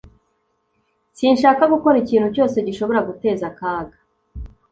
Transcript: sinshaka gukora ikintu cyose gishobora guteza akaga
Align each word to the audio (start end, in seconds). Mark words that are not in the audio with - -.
sinshaka 1.17 1.63
gukora 1.73 1.95
ikintu 2.03 2.27
cyose 2.35 2.57
gishobora 2.67 3.05
guteza 3.07 3.43
akaga 3.51 3.97